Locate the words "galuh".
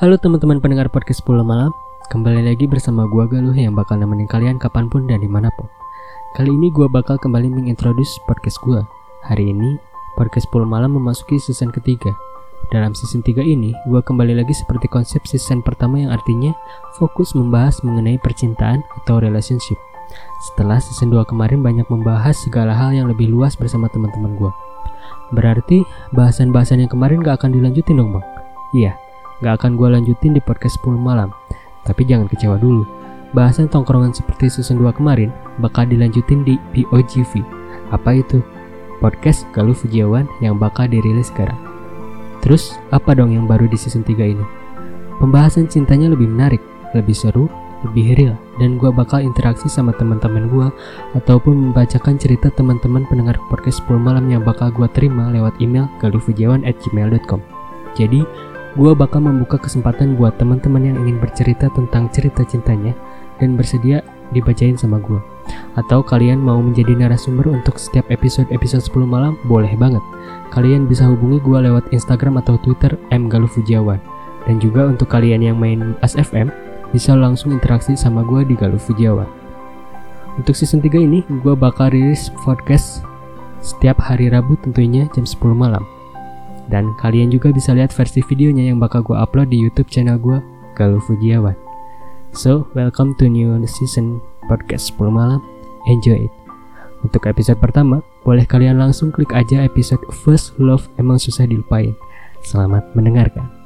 3.28-3.52, 39.56-39.72, 78.54-78.80, 90.78-91.02